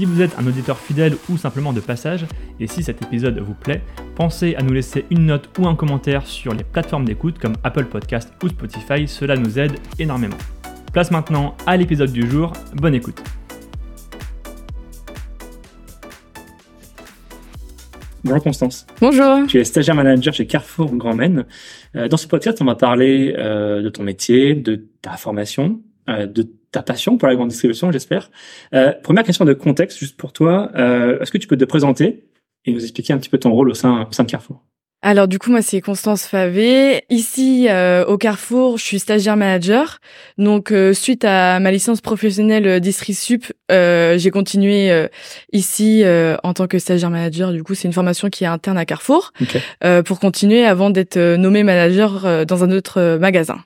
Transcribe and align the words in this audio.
Si 0.00 0.06
vous 0.06 0.22
êtes 0.22 0.38
un 0.38 0.46
auditeur 0.46 0.78
fidèle 0.78 1.14
ou 1.28 1.36
simplement 1.36 1.74
de 1.74 1.80
passage, 1.80 2.24
et 2.58 2.66
si 2.66 2.82
cet 2.82 3.02
épisode 3.02 3.38
vous 3.38 3.52
plaît, 3.52 3.82
pensez 4.14 4.54
à 4.54 4.62
nous 4.62 4.72
laisser 4.72 5.04
une 5.10 5.26
note 5.26 5.50
ou 5.58 5.68
un 5.68 5.74
commentaire 5.74 6.26
sur 6.26 6.54
les 6.54 6.64
plateformes 6.64 7.04
d'écoute 7.04 7.38
comme 7.38 7.52
Apple 7.64 7.84
Podcast 7.84 8.32
ou 8.42 8.48
Spotify, 8.48 9.06
cela 9.06 9.36
nous 9.36 9.58
aide 9.58 9.72
énormément. 9.98 10.38
Place 10.94 11.10
maintenant 11.10 11.54
à 11.66 11.76
l'épisode 11.76 12.12
du 12.12 12.26
jour, 12.30 12.54
bonne 12.76 12.94
écoute. 12.94 13.22
Bonjour 18.24 18.42
Constance. 18.42 18.86
Bonjour. 19.02 19.46
Tu 19.48 19.60
es 19.60 19.64
stagiaire 19.64 19.96
manager 19.96 20.32
chez 20.32 20.46
Carrefour 20.46 20.94
Grand 20.94 21.14
Maine. 21.14 21.44
Euh, 21.94 22.08
dans 22.08 22.16
ce 22.16 22.26
podcast, 22.26 22.56
on 22.62 22.64
va 22.64 22.74
parler 22.74 23.34
euh, 23.36 23.82
de 23.82 23.90
ton 23.90 24.02
métier, 24.02 24.54
de 24.54 24.82
ta 25.02 25.18
formation, 25.18 25.82
euh, 26.08 26.24
de 26.24 26.50
ta 26.72 26.82
passion 26.82 27.18
pour 27.18 27.28
la 27.28 27.34
grande 27.34 27.48
distribution, 27.48 27.90
j'espère. 27.92 28.30
première 29.02 29.24
question 29.24 29.44
de 29.44 29.52
contexte, 29.52 29.98
juste 29.98 30.16
pour 30.16 30.32
toi. 30.32 30.70
Est-ce 30.74 31.30
que 31.30 31.38
tu 31.38 31.46
peux 31.46 31.56
te 31.56 31.64
présenter 31.64 32.24
et 32.64 32.72
nous 32.72 32.82
expliquer 32.82 33.12
un 33.12 33.18
petit 33.18 33.30
peu 33.30 33.38
ton 33.38 33.50
rôle 33.50 33.70
au 33.70 33.74
sein, 33.74 34.06
au 34.08 34.12
sein 34.12 34.24
de 34.24 34.30
Carrefour? 34.30 34.62
Alors 35.02 35.28
du 35.28 35.38
coup 35.38 35.50
moi 35.50 35.62
c'est 35.62 35.80
Constance 35.80 36.26
Favé. 36.26 37.04
Ici 37.08 37.68
euh, 37.70 38.04
au 38.04 38.18
Carrefour, 38.18 38.76
je 38.76 38.84
suis 38.84 38.98
stagiaire 38.98 39.34
manager. 39.34 39.98
Donc 40.36 40.72
euh, 40.72 40.92
suite 40.92 41.24
à 41.24 41.58
ma 41.58 41.70
licence 41.70 42.02
professionnelle 42.02 42.66
euh, 42.66 42.92
Sup, 42.92 43.50
euh, 43.72 44.18
j'ai 44.18 44.30
continué 44.30 44.90
ici 45.52 46.04
en 46.42 46.52
tant 46.52 46.66
que 46.66 46.78
stagiaire 46.78 47.08
manager. 47.08 47.52
Du 47.52 47.62
coup 47.62 47.74
c'est 47.74 47.88
une 47.88 47.94
formation 47.94 48.28
qui 48.28 48.44
est 48.44 48.48
interne 48.48 48.76
à 48.76 48.84
Carrefour 48.84 49.32
pour 50.04 50.20
continuer 50.20 50.66
avant 50.66 50.90
d'être 50.90 51.18
nommé 51.36 51.62
manager 51.62 52.44
dans 52.44 52.64
un 52.64 52.70
autre 52.70 53.16
magasin. 53.18 53.60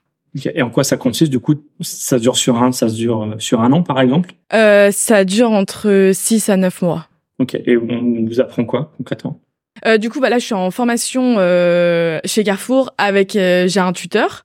Et 0.54 0.62
en 0.62 0.70
quoi 0.70 0.84
ça 0.84 0.96
consiste 0.96 1.30
Du 1.30 1.38
coup, 1.38 1.54
ça 1.80 2.18
dure 2.18 2.36
sur 2.36 2.62
un, 2.62 2.72
ça 2.72 2.88
dure 2.88 3.34
sur 3.38 3.60
un 3.60 3.72
an 3.72 3.82
par 3.82 4.00
exemple? 4.00 4.34
Ça 4.50 5.24
dure 5.24 5.50
entre 5.50 6.10
6 6.12 6.48
à 6.48 6.56
9 6.56 6.82
mois. 6.82 7.06
Ok. 7.38 7.54
Et 7.54 7.76
on 7.76 8.24
vous 8.26 8.40
apprend 8.40 8.64
quoi 8.64 8.92
concrètement? 8.96 9.40
Euh, 9.86 9.98
du 9.98 10.08
coup, 10.08 10.20
bah 10.20 10.30
là, 10.30 10.38
je 10.38 10.44
suis 10.44 10.54
en 10.54 10.70
formation 10.70 11.36
euh, 11.38 12.20
chez 12.24 12.44
Carrefour 12.44 12.94
avec 12.96 13.34
euh, 13.36 13.66
j'ai 13.66 13.80
un 13.80 13.92
tuteur. 13.92 14.44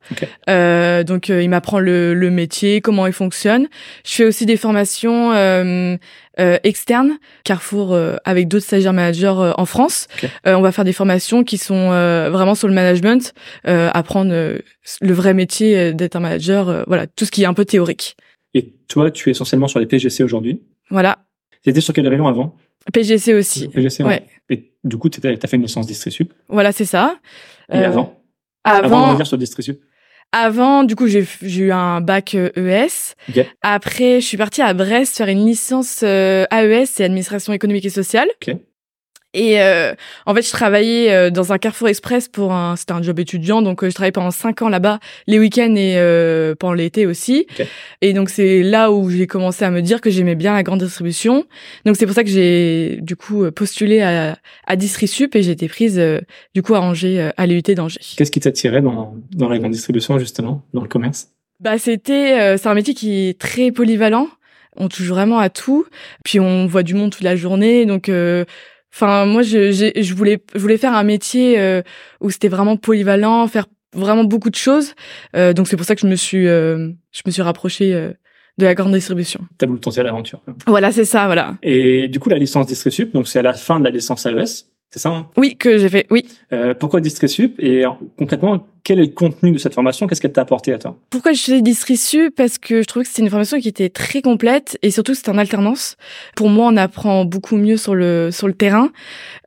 Euh, 0.50 1.04
donc, 1.04 1.30
il 1.30 1.50
m'apprend 1.50 1.80
le, 1.80 2.14
le, 2.14 2.30
métier, 2.30 2.82
comment 2.82 3.06
il 3.08 3.14
fonctionne. 3.14 3.68
Je 4.06 4.16
fais 4.16 4.26
aussi 4.26 4.46
des 4.46 4.58
formations 4.58 5.32
externes, 6.64 7.18
Carrefour 7.44 7.98
avec 8.24 8.48
d'autres 8.48 8.66
stagiaires 8.66 8.94
managers 8.94 9.54
en 9.58 9.66
France. 9.66 10.08
on 10.46 10.62
va 10.62 10.72
faire 10.72 10.86
des 10.86 10.94
formations 10.94 11.44
qui 11.44 11.58
sont 11.58 11.90
vraiment 11.90 12.56
sur 12.56 12.68
le 12.68 12.74
management, 12.74 13.34
apprendre 13.66 14.32
le 14.32 15.14
vrai 15.14 15.34
métier 15.34 15.94
d'être 15.94 16.16
un 16.16 16.22
manager. 16.22 16.84
voilà, 16.88 17.08
tout 17.08 17.26
ce 17.26 17.32
qui 17.32 17.44
est 17.44 17.48
un 17.48 17.54
peu 17.54 17.66
théorique. 17.66 18.16
Et 18.54 18.74
toi, 18.88 19.12
tu 19.12 19.30
es 19.30 19.32
essentiellement 19.32 19.68
sur 19.68 19.80
les 19.80 19.86
PGC 19.86 20.24
aujourd'hui? 20.24 20.62
Voilà. 20.90 21.20
C'était 21.64 21.82
sur 21.82 21.94
quel 21.94 22.08
rayon 22.08 22.28
avant 22.28 22.56
PGC 22.94 23.34
aussi. 23.34 23.68
PGC, 23.68 24.04
ouais. 24.04 24.26
Et 24.50 24.72
du 24.84 24.98
coup, 24.98 25.10
tu 25.10 25.20
as 25.26 25.48
fait 25.48 25.58
une 25.58 25.64
licence 25.64 25.86
Distrisup. 25.86 26.34
Voilà, 26.48 26.72
c'est 26.72 26.86
ça. 26.86 27.18
Et 27.72 27.78
euh, 27.78 27.88
avant 27.88 28.20
Avant, 28.64 28.86
avant 28.86 29.00
de 29.02 29.06
revenir 29.08 29.28
sur 29.28 29.38
Distrisup 29.38 29.80
avant, 30.32 30.84
du 30.84 30.96
coup, 30.96 31.08
j'ai 31.08 31.26
eu 31.42 31.72
un 31.72 32.02
bac 32.02 32.36
ES. 32.36 32.46
Euh, 32.56 32.88
e 33.36 33.44
Après, 33.62 34.22
je 34.22 34.26
suis 34.26 34.38
partie 34.38 34.62
à 34.62 34.74
Brest 34.74 35.18
faire 35.18 35.28
une 35.28 35.44
licence 35.46 36.02
euh, 36.04 36.46
AES 36.52 37.00
et 37.00 37.04
administration 37.04 37.52
économique 37.52 37.86
et 37.86 37.90
sociale. 37.90 38.28
Okay. 38.42 38.58
Et 39.36 39.62
euh, 39.62 39.94
en 40.26 40.34
fait, 40.34 40.42
je 40.42 40.50
travaillais 40.50 41.12
euh, 41.12 41.30
dans 41.30 41.54
un 41.54 41.60
Carrefour 41.60 41.88
Express 41.88 42.28
pour 42.28 42.52
un, 42.52 42.76
c'était 42.76 42.94
un 42.94 43.04
job 43.04 43.20
étudiant, 43.20 43.62
donc 43.62 43.84
euh, 43.84 43.90
je 43.90 43.94
travaillais 43.94 44.12
pendant 44.12 44.32
cinq 44.32 44.64
ans 44.64 44.70
là-bas, 44.70 45.00
les 45.28 45.38
week-ends 45.38 45.76
et 45.76 45.98
euh, 45.98 46.56
pendant 46.56 46.74
l'été 46.74 47.06
aussi. 47.06 47.46
Et 48.02 48.14
donc 48.14 48.32
c'est 48.32 48.64
là 48.64 48.92
où 48.92 49.12
j'ai 49.12 49.28
commencé 49.28 49.64
à 49.64 49.70
me 49.70 49.82
dire 49.82 50.02
que 50.02 50.10
j'aimais 50.10 50.34
bien 50.34 50.54
la 50.54 50.64
grande 50.64 50.82
distribution. 50.82 51.46
Donc 51.86 51.96
c'est 51.96 52.08
pour 52.08 52.16
ça 52.16 52.24
que 52.24 52.30
j'ai 52.32 52.98
du 53.02 53.16
coup 53.16 53.50
postulé 53.52 54.02
à, 54.02 54.36
à 54.66 54.76
Distrisup 54.76 55.36
et 55.36 55.44
j'ai 55.44 55.52
été 55.52 55.68
prise 55.68 56.02
du 56.56 56.64
coup 56.64 56.74
à 56.74 56.82
Angers, 56.82 57.30
à 57.38 57.46
l'UT 57.46 57.62
d'Angers. 57.62 58.00
Qu'est-ce 58.18 58.32
qui 58.32 58.40
t'attirait 58.40 58.82
dans 58.82 59.14
dans 59.32 59.48
la 59.48 59.60
grande 59.60 59.74
distribution 59.74 60.18
justement, 60.18 60.64
dans 60.74 60.82
le 60.82 60.88
commerce? 60.88 61.28
Bah 61.60 61.78
c'était, 61.78 62.58
c'est 62.58 62.68
un 62.68 62.74
métier 62.74 62.96
qui 62.96 63.30
est 63.30 63.40
très 63.40 63.72
polyvalent. 63.72 64.28
On 64.76 64.88
touche 64.88 65.08
vraiment 65.08 65.40
à 65.40 65.50
tout, 65.50 65.86
puis 66.24 66.40
on 66.40 66.66
voit 66.66 66.84
du 66.84 66.94
monde 66.96 67.12
toute 67.12 67.24
la 67.24 67.36
journée, 67.36 67.86
donc 67.86 68.10
Enfin, 68.94 69.26
moi, 69.26 69.44
je, 69.44 69.72
je, 69.72 70.14
voulais, 70.14 70.40
je 70.54 70.60
voulais 70.60 70.78
faire 70.78 70.94
un 70.94 71.04
métier 71.04 71.60
euh, 71.60 71.82
où 72.22 72.30
c'était 72.30 72.48
vraiment 72.48 72.78
polyvalent, 72.78 73.48
faire 73.48 73.66
vraiment 73.94 74.24
beaucoup 74.24 74.50
de 74.50 74.56
choses. 74.56 74.94
Euh, 75.36 75.54
donc 75.54 75.68
c'est 75.68 75.78
pour 75.78 75.86
ça 75.86 75.96
que 75.96 76.02
je 76.02 76.08
me 76.08 76.16
suis, 76.16 76.48
euh, 76.48 76.90
je 77.12 77.22
me 77.26 77.32
suis 77.32 77.42
rapprochée 77.42 77.92
de 77.92 78.66
la 78.66 78.76
grande 78.76 78.94
distribution. 78.94 79.42
T'as 79.58 79.68
voulu 79.68 79.80
tenter 79.80 80.04
l'aventure. 80.04 80.42
Voilà, 80.68 80.92
c'est 80.92 81.06
ça, 81.06 81.26
voilà. 81.26 81.56
Et 81.64 82.08
du 82.08 82.20
coup, 82.20 82.30
la 82.30 82.38
licence 82.38 82.68
Distrisup, 82.68 83.14
donc 83.14 83.28
c'est 83.28 83.40
à 83.40 83.44
la 83.44 83.54
fin 83.54 83.80
de 83.80 83.86
la 83.86 83.90
licence 83.90 84.26
AES, 84.26 84.66
c'est 84.92 85.00
ça 85.00 85.10
hein? 85.10 85.28
Oui, 85.38 85.56
que 85.56 85.78
j'ai 85.78 85.90
fait, 85.90 86.08
oui. 86.10 86.26
pourquoi 86.80 87.00
Distrisup 87.00 87.60
Et 87.60 87.86
concrètement, 88.18 88.68
quel 88.90 88.98
est 88.98 89.06
le 89.06 89.12
contenu 89.12 89.52
de 89.52 89.60
cette 89.60 89.76
formation? 89.76 90.08
Qu'est-ce 90.08 90.20
qu'elle 90.20 90.32
t'a 90.32 90.42
apporté 90.42 90.74
à 90.74 90.80
toi? 90.80 90.98
Pourquoi 91.12 91.34
je 91.34 91.44
faisais 91.44 91.62
Distrissu 91.62 92.32
Parce 92.32 92.58
que 92.58 92.82
je 92.82 92.88
trouvais 92.88 93.04
que 93.04 93.10
c'était 93.10 93.22
une 93.22 93.30
formation 93.30 93.60
qui 93.60 93.68
était 93.68 93.90
très 93.90 94.24
complète 94.24 94.80
et 94.82 94.90
surtout 94.90 95.14
c'était 95.14 95.30
en 95.30 95.38
alternance. 95.38 95.96
Pour 96.36 96.50
moi, 96.50 96.72
on 96.74 96.76
apprend 96.76 97.24
beaucoup 97.24 97.56
mieux 97.56 97.78
sur 97.78 97.94
le 97.94 98.32
sur 98.32 98.48
le 98.48 98.56
terrain. 98.56 98.90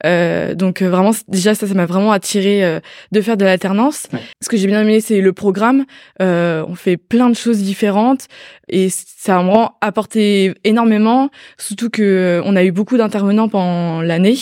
Euh, 0.06 0.54
donc 0.54 0.80
euh, 0.80 0.88
vraiment, 0.88 1.10
déjà 1.26 1.56
ça, 1.56 1.66
ça 1.66 1.74
m'a 1.74 1.86
vraiment 1.86 2.12
attiré 2.12 2.64
euh, 2.64 2.78
de 3.10 3.20
faire 3.20 3.36
de 3.36 3.44
l'alternance. 3.44 4.06
Ce 4.40 4.48
que 4.48 4.56
j'ai 4.56 4.68
bien 4.68 4.80
aimé, 4.82 5.00
c'est 5.00 5.20
le 5.20 5.32
programme. 5.32 5.86
Euh, 6.20 6.64
on 6.68 6.76
fait 6.76 6.96
plein 6.96 7.28
de 7.28 7.34
choses 7.34 7.58
différentes 7.58 8.28
et 8.68 8.90
ça 8.90 9.40
a 9.40 9.42
vraiment 9.42 9.74
apporté 9.80 10.54
énormément. 10.62 11.30
Surtout 11.58 11.90
que 11.90 12.02
euh, 12.02 12.42
on 12.44 12.54
a 12.54 12.62
eu 12.62 12.70
beaucoup 12.70 12.96
d'intervenants 12.96 13.48
pendant 13.48 14.02
l'année. 14.02 14.36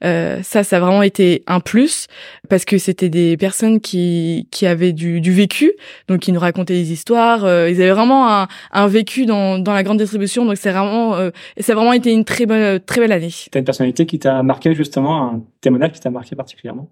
ça, 0.00 0.62
ça 0.62 0.76
a 0.76 0.78
vraiment 0.78 1.02
été 1.02 1.42
un 1.48 1.58
plus 1.58 2.06
parce 2.48 2.64
que 2.64 2.78
c'était 2.78 3.08
des 3.08 3.36
personnes 3.36 3.80
qui 3.80 4.43
qui, 4.50 4.66
avaient 4.66 4.92
du, 4.92 5.20
du, 5.20 5.32
vécu, 5.32 5.72
donc 6.08 6.20
qui 6.20 6.32
nous 6.32 6.40
racontaient 6.40 6.74
des 6.74 6.92
histoires. 6.92 7.44
Euh, 7.44 7.70
ils 7.70 7.80
avaient 7.80 7.92
vraiment 7.92 8.28
un, 8.30 8.48
un 8.72 8.86
vécu 8.86 9.26
dans, 9.26 9.58
dans, 9.58 9.72
la 9.72 9.82
grande 9.82 9.98
distribution, 9.98 10.44
donc 10.44 10.56
c'est 10.56 10.70
vraiment, 10.70 11.16
euh, 11.16 11.30
ça 11.58 11.72
a 11.72 11.74
vraiment 11.74 11.92
été 11.92 12.12
une 12.12 12.24
très 12.24 12.46
belle, 12.46 12.80
très 12.80 13.00
belle 13.00 13.12
année. 13.12 13.30
T'as 13.50 13.58
une 13.58 13.64
personnalité 13.64 14.06
qui 14.06 14.18
t'a 14.18 14.42
marqué 14.42 14.74
justement, 14.74 15.32
un 15.32 15.42
témoignage 15.60 15.92
qui 15.92 16.00
t'a 16.00 16.10
marqué 16.10 16.36
particulièrement? 16.36 16.90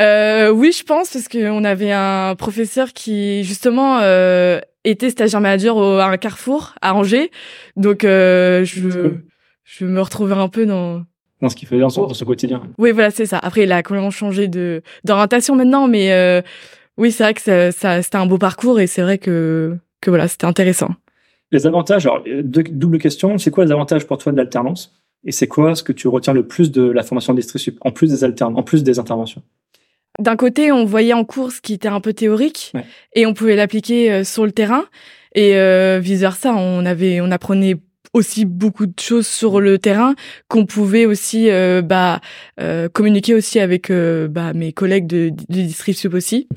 Euh, 0.00 0.50
Oui, 0.50 0.72
je 0.72 0.82
pense 0.82 1.12
parce 1.12 1.28
qu'on 1.28 1.64
avait 1.64 1.92
un 1.92 2.34
professeur 2.36 2.92
qui 2.92 3.44
justement 3.44 4.00
euh, 4.00 4.60
était 4.84 5.10
stagiaire 5.10 5.40
manager 5.40 5.76
au, 5.76 5.98
à 5.98 6.06
un 6.06 6.16
carrefour 6.16 6.74
à 6.82 6.94
Angers, 6.94 7.30
donc 7.76 8.04
euh, 8.04 8.64
je, 8.64 9.12
je 9.62 9.84
me 9.84 10.00
retrouvais 10.00 10.34
un 10.34 10.48
peu 10.48 10.66
dans 10.66 11.02
dans 11.40 11.48
ce 11.48 11.56
qu'il 11.56 11.68
faisait 11.68 11.80
dans 11.80 11.90
son, 11.90 12.06
dans 12.06 12.14
son, 12.14 12.24
quotidien. 12.24 12.62
Oui, 12.78 12.90
voilà, 12.92 13.10
c'est 13.10 13.26
ça. 13.26 13.38
Après, 13.38 13.64
il 13.64 13.72
a 13.72 13.82
complètement 13.82 14.10
changé 14.10 14.48
de 14.48 14.82
d'orientation 15.04 15.54
maintenant, 15.54 15.88
mais 15.88 16.42
oui, 16.96 17.12
c'est 17.12 17.24
vrai 17.24 17.34
que 17.34 17.40
ça, 17.40 17.72
ça 17.72 18.02
c'était 18.02 18.16
un 18.16 18.26
beau 18.26 18.38
parcours 18.38 18.80
et 18.80 18.86
c'est 18.86 19.02
vrai 19.02 19.18
que 19.18 19.76
que 20.00 20.10
voilà, 20.10 20.28
c'était 20.28 20.46
intéressant. 20.46 20.90
Les 21.50 21.66
avantages, 21.66 22.06
alors 22.06 22.24
double 22.36 22.98
question, 22.98 23.38
c'est 23.38 23.50
quoi 23.50 23.64
les 23.64 23.72
avantages 23.72 24.06
pour 24.06 24.18
toi 24.18 24.32
de 24.32 24.36
l'alternance 24.36 25.00
et 25.24 25.32
c'est 25.32 25.48
quoi 25.48 25.74
ce 25.74 25.82
que 25.82 25.92
tu 25.92 26.08
retiens 26.08 26.32
le 26.32 26.46
plus 26.46 26.70
de 26.70 26.82
la 26.82 27.02
formation 27.02 27.32
d'Istrisup 27.32 27.78
en 27.80 27.90
plus 27.90 28.10
des 28.10 28.24
alternances, 28.24 28.58
en 28.58 28.62
plus 28.62 28.82
des 28.82 28.98
interventions? 28.98 29.42
D'un 30.20 30.36
côté, 30.36 30.70
on 30.70 30.84
voyait 30.84 31.14
en 31.14 31.24
cours 31.24 31.50
ce 31.50 31.60
qui 31.60 31.74
était 31.74 31.88
un 31.88 32.00
peu 32.00 32.12
théorique 32.12 32.72
et 33.14 33.26
on 33.26 33.34
pouvait 33.34 33.56
l'appliquer 33.56 34.12
euh, 34.12 34.24
sur 34.24 34.44
le 34.44 34.52
terrain 34.52 34.84
et 35.34 35.56
euh, 35.56 35.98
vice 36.00 36.20
versa, 36.20 36.54
on 36.54 36.86
avait 36.86 37.20
on 37.20 37.30
apprenait 37.30 37.76
aussi 38.14 38.44
beaucoup 38.44 38.86
de 38.86 38.98
choses 38.98 39.26
sur 39.26 39.60
le 39.60 39.78
terrain 39.78 40.14
qu'on 40.48 40.64
pouvait 40.64 41.04
aussi 41.04 41.50
euh, 41.50 41.82
bah, 41.82 42.20
euh, 42.60 42.88
communiquer 42.88 43.34
aussi 43.34 43.58
avec 43.60 43.90
euh, 43.90 44.28
bah, 44.28 44.52
mes 44.54 44.72
collègues 44.72 45.06
de, 45.06 45.30
de 45.30 45.34
Distrisup 45.48 46.14
aussi. 46.14 46.48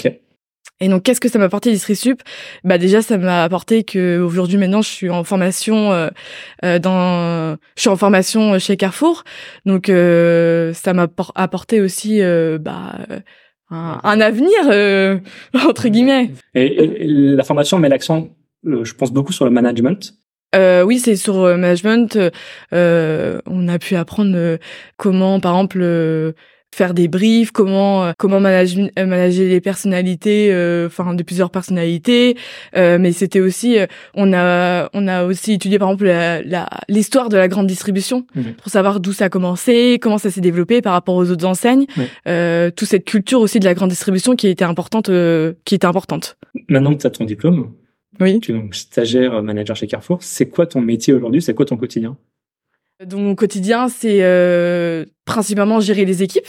Et 0.79 0.89
donc, 0.89 1.03
qu'est-ce 1.03 1.19
que 1.19 1.29
ça 1.29 1.39
m'a 1.39 1.45
apporté 1.45 1.71
Distrisup 1.71 2.21
Bah 2.63 2.77
déjà, 2.77 3.01
ça 3.01 3.17
m'a 3.17 3.43
apporté 3.43 3.83
que 3.83 4.19
aujourd'hui, 4.19 4.57
maintenant, 4.57 4.81
je 4.81 4.89
suis 4.89 5.09
en 5.09 5.23
formation 5.23 5.91
euh, 5.91 6.79
dans, 6.79 7.57
je 7.75 7.81
suis 7.81 7.89
en 7.89 7.95
formation 7.97 8.59
chez 8.59 8.77
Carrefour. 8.77 9.23
Donc, 9.65 9.87
ça 9.87 10.93
m'a 10.93 11.07
apporté 11.35 11.81
aussi 11.81 12.21
bah, 12.59 12.95
un, 13.69 13.99
un 14.03 14.21
avenir 14.21 15.19
entre 15.67 15.89
guillemets. 15.89 16.31
Et, 16.53 17.03
et 17.03 17.07
la 17.07 17.43
formation 17.43 17.79
met 17.79 17.89
l'accent, 17.89 18.29
je 18.63 18.93
pense 18.93 19.11
beaucoup 19.11 19.33
sur 19.33 19.45
le 19.45 19.51
management. 19.51 20.13
Euh, 20.55 20.83
oui, 20.83 20.99
c'est 20.99 21.15
sur 21.15 21.41
euh, 21.41 21.57
management. 21.57 22.17
Euh, 22.73 23.39
on 23.45 23.67
a 23.67 23.79
pu 23.79 23.95
apprendre 23.95 24.35
euh, 24.35 24.57
comment, 24.97 25.39
par 25.39 25.55
exemple, 25.55 25.79
faire 26.75 26.93
des 26.93 27.07
briefs, 27.07 27.51
comment 27.51 28.11
comment 28.17 28.39
manager, 28.39 28.89
manager 28.97 29.47
les 29.47 29.61
personnalités, 29.61 30.51
enfin 30.85 31.13
de 31.13 31.23
plusieurs 31.23 31.49
personnalités. 31.49 32.37
mais 32.75 33.11
c'était 33.11 33.39
aussi, 33.39 33.77
on 34.13 34.33
a 34.33 34.89
on 34.93 35.07
a 35.07 35.25
aussi 35.25 35.53
étudié 35.53 35.79
par 35.79 35.89
exemple 35.89 36.05
la 36.05 36.69
l'histoire 36.87 37.29
de 37.29 37.37
la 37.37 37.47
grande 37.47 37.67
distribution 37.67 38.25
pour 38.61 38.71
savoir 38.71 38.99
d'où 38.99 39.13
ça 39.13 39.25
a 39.25 39.29
commencé, 39.29 39.97
comment 40.01 40.17
ça 40.17 40.29
s'est 40.29 40.41
développé 40.41 40.81
par 40.81 40.93
rapport 40.93 41.15
aux 41.15 41.31
autres 41.31 41.45
enseignes, 41.45 41.85
toute 42.25 42.87
cette 42.87 43.05
culture 43.05 43.41
aussi 43.41 43.59
de 43.59 43.65
la 43.65 43.73
grande 43.73 43.89
distribution 43.89 44.35
qui 44.35 44.47
était 44.47 44.65
importante, 44.65 45.09
qui 45.65 45.75
était 45.75 45.87
importante. 45.87 46.37
Maintenant 46.69 46.93
que 46.93 47.01
tu 47.01 47.07
as 47.07 47.11
ton 47.11 47.25
diplôme, 47.25 47.73
oui. 48.19 48.39
tu 48.39 48.51
es 48.51 48.55
donc 48.55 48.75
stagiaire 48.75 49.41
manager 49.41 49.75
chez 49.75 49.87
Carrefour, 49.87 50.19
c'est 50.21 50.47
quoi 50.47 50.65
ton 50.65 50.81
métier 50.81 51.13
aujourd'hui, 51.13 51.41
c'est 51.41 51.53
quoi 51.53 51.65
ton 51.65 51.77
quotidien? 51.77 52.17
Donc 53.05 53.21
mon 53.21 53.35
quotidien, 53.35 53.89
c'est 53.89 54.19
euh, 54.21 55.05
principalement 55.25 55.79
gérer 55.79 56.05
les 56.05 56.23
équipes. 56.23 56.47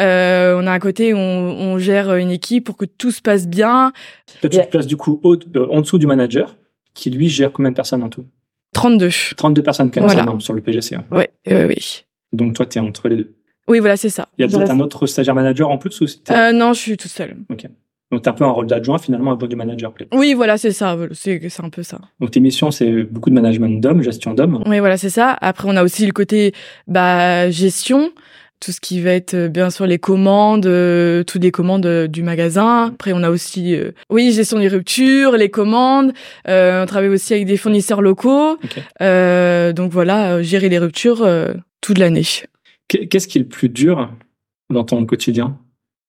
Euh, 0.00 0.60
on 0.60 0.66
a 0.66 0.72
un 0.72 0.78
côté 0.78 1.14
où 1.14 1.16
on, 1.16 1.78
gère 1.78 2.14
une 2.16 2.30
équipe 2.30 2.64
pour 2.64 2.76
que 2.76 2.84
tout 2.84 3.10
se 3.10 3.22
passe 3.22 3.46
bien. 3.46 3.92
Toi, 4.40 4.50
tu 4.50 4.58
te 4.58 4.66
places 4.66 4.86
du 4.86 4.96
coup 4.96 5.20
euh, 5.24 5.66
en 5.70 5.80
dessous 5.80 5.98
du 5.98 6.06
manager, 6.06 6.56
qui 6.94 7.10
lui 7.10 7.28
gère 7.28 7.52
combien 7.52 7.70
de 7.70 7.76
personnes 7.76 8.02
en 8.02 8.08
tout? 8.08 8.24
32. 8.72 9.08
32 9.36 9.62
personnes 9.62 9.90
quand 9.90 10.04
même 10.04 10.40
sur 10.40 10.52
le 10.52 10.60
PGC. 10.60 10.96
Hein. 10.96 11.04
Ouais, 11.12 11.30
oui. 11.46 12.04
Donc 12.32 12.54
toi, 12.54 12.66
tu 12.66 12.78
es 12.78 12.80
entre 12.80 13.08
les 13.08 13.16
deux? 13.16 13.34
Oui, 13.68 13.78
voilà, 13.78 13.96
c'est 13.96 14.10
ça. 14.10 14.28
Il 14.36 14.42
y 14.42 14.44
a 14.44 14.48
peut-être 14.48 14.70
un 14.70 14.80
autre 14.80 15.06
stagiaire 15.06 15.34
manager 15.34 15.70
en 15.70 15.78
plus 15.78 16.00
ou 16.00 16.06
Non, 16.52 16.72
je 16.72 16.80
suis 16.80 16.96
toute 16.96 17.10
seule. 17.10 17.36
Ok. 17.50 17.66
Donc, 18.14 18.22
tu 18.22 18.28
as 18.28 18.32
un 18.32 18.34
peu 18.36 18.44
un 18.44 18.50
rôle 18.50 18.68
d'adjoint 18.68 18.98
finalement 18.98 19.32
avant 19.32 19.48
du 19.48 19.56
manager. 19.56 19.92
Oui, 20.12 20.34
voilà, 20.34 20.56
c'est 20.56 20.70
ça. 20.70 20.96
C'est 21.12 21.60
un 21.60 21.68
peu 21.68 21.82
ça. 21.82 21.98
Donc, 22.20 22.30
tes 22.30 22.38
missions, 22.38 22.70
c'est 22.70 23.02
beaucoup 23.02 23.28
de 23.28 23.34
management 23.34 23.80
d'hommes, 23.80 24.02
gestion 24.02 24.34
d'hommes. 24.34 24.62
Oui, 24.66 24.78
voilà, 24.78 24.96
c'est 24.96 25.10
ça. 25.10 25.36
Après, 25.40 25.66
on 25.68 25.74
a 25.74 25.82
aussi 25.82 26.06
le 26.06 26.12
côté 26.12 26.52
bah, 26.86 27.50
gestion, 27.50 28.12
tout 28.60 28.70
ce 28.70 28.80
qui 28.80 29.00
va 29.00 29.10
être 29.10 29.34
euh, 29.34 29.48
bien 29.48 29.68
sûr 29.68 29.84
les 29.86 29.98
commandes, 29.98 30.66
euh, 30.66 31.24
toutes 31.24 31.42
les 31.42 31.50
commandes 31.50 31.86
euh, 31.86 32.06
du 32.06 32.22
magasin. 32.22 32.92
Après, 32.94 33.12
on 33.12 33.24
a 33.24 33.30
aussi, 33.30 33.76
oui, 34.10 34.30
gestion 34.30 34.60
des 34.60 34.68
ruptures, 34.68 35.32
les 35.32 35.50
commandes. 35.50 36.12
on 36.46 36.84
travaille 36.86 37.08
aussi 37.08 37.34
avec 37.34 37.46
des 37.46 37.56
fournisseurs 37.56 38.00
locaux. 38.00 38.58
donc 39.00 39.90
voilà, 39.90 40.40
gérer 40.40 40.68
les 40.68 40.78
ruptures 40.78 41.28
toute 41.80 41.98
l'année. 41.98 42.22
Qu'est-ce 42.86 43.26
qui 43.26 43.38
est 43.38 43.42
le 43.42 43.48
plus 43.48 43.70
dur 43.70 44.08
dans 44.70 44.84
ton 44.84 45.04
quotidien, 45.04 45.58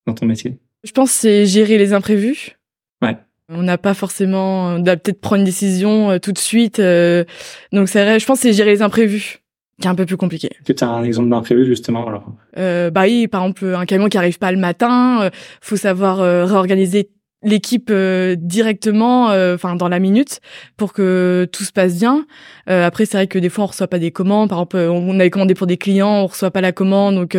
dans 0.06 0.14
ton 0.14 0.28
métier? 0.28 0.60
Je 0.86 0.92
pense 0.92 1.12
que 1.12 1.18
c'est 1.20 1.46
gérer 1.46 1.78
les 1.78 1.94
imprévus. 1.94 2.58
Ouais. 3.02 3.18
On 3.50 3.64
n'a 3.64 3.78
pas 3.78 3.94
forcément, 3.94 4.76
on 4.76 4.80
doit 4.80 4.96
peut-être 4.96 5.20
prendre 5.20 5.40
une 5.40 5.46
décision 5.46 6.12
euh, 6.12 6.20
tout 6.20 6.32
de 6.32 6.38
suite. 6.38 6.80
Euh, 6.80 7.26
donc 7.72 7.90
c'est 7.90 8.04
vrai, 8.04 8.20
je 8.20 8.26
pense 8.26 8.40
que 8.40 8.44
c'est 8.44 8.54
gérer 8.54 8.72
les 8.72 8.82
imprévus 8.82 9.40
qui 9.82 9.88
est 9.88 9.92
un 9.92 9.96
peu 9.96 10.06
plus 10.06 10.16
compliqué. 10.16 10.50
Que 10.66 10.72
tu 10.72 10.84
as 10.86 10.88
un 10.88 11.04
exemple 11.04 11.30
d'imprévu 11.30 11.66
justement 11.66 12.08
alors? 12.08 12.24
Euh, 12.58 12.90
Bah 12.92 13.04
oui, 13.04 13.28
par 13.28 13.42
exemple 13.44 13.76
un 13.76 13.86
camion 13.86 14.08
qui 14.08 14.18
arrive 14.18 14.40
pas 14.40 14.52
le 14.52 14.58
matin, 14.58 15.24
euh, 15.24 15.30
faut 15.60 15.76
savoir 15.76 16.20
réorganiser 16.48 17.10
l'équipe 17.46 17.90
euh, 17.92 18.36
directement 18.38 19.30
euh, 19.30 19.56
enfin 19.56 19.76
dans 19.76 19.88
la 19.88 20.00
minute 20.00 20.42
pour 20.76 20.92
que 20.92 21.48
tout 21.52 21.64
se 21.64 21.72
passe 21.72 21.98
bien. 21.98 22.26
Euh, 22.70 22.86
après 22.86 23.06
c'est 23.06 23.18
vrai 23.18 23.28
que 23.28 23.40
des 23.40 23.50
fois 23.50 23.64
on 23.64 23.68
reçoit 23.68 23.88
pas 23.88 24.00
des 24.00 24.12
commandes. 24.12 24.50
Par 24.50 24.60
exemple 24.60 24.78
on 24.78 25.18
avait 25.20 25.30
commandé 25.30 25.54
pour 25.54 25.68
des 25.68 25.78
clients 25.78 26.24
on 26.24 26.26
reçoit 26.26 26.52
pas 26.52 26.62
la 26.62 26.74
commande. 26.74 27.16
Donc 27.16 27.38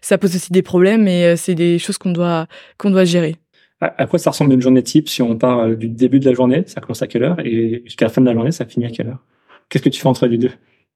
ça 0.00 0.16
pose 0.16 0.34
aussi 0.34 0.52
des 0.52 0.62
problèmes 0.62 1.06
et 1.06 1.36
c'est 1.36 1.54
des 1.54 1.78
choses 1.78 1.98
qu'on 1.98 2.12
doit 2.12 2.46
qu'on 2.78 2.90
doit 2.90 3.04
gérer. 3.04 3.36
À 3.80 4.06
quoi 4.06 4.18
ça 4.18 4.30
ressemble 4.30 4.52
une 4.54 4.62
journée 4.62 4.82
type 4.82 5.08
si 5.08 5.22
on 5.22 5.36
part 5.36 5.68
du 5.76 5.88
début 5.88 6.18
de 6.18 6.24
la 6.24 6.34
journée 6.34 6.64
ça 6.66 6.80
commence 6.80 7.02
à 7.02 7.06
quelle 7.06 7.24
heure 7.24 7.38
et 7.44 7.82
jusqu'à 7.84 8.06
la 8.06 8.10
fin 8.10 8.20
de 8.20 8.26
la 8.26 8.32
journée 8.32 8.52
ça 8.52 8.64
finit 8.64 8.86
à 8.86 8.90
quelle 8.90 9.08
heure? 9.08 9.24
Qu'est-ce 9.68 9.82
que 9.82 9.88
tu 9.88 10.00
fais 10.00 10.08
entre 10.08 10.26
les 10.26 10.38
deux? 10.38 10.50